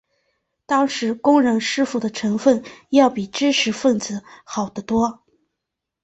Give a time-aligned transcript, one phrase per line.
[0.65, 5.21] 当时工人师傅的成分要比知识分子好得多。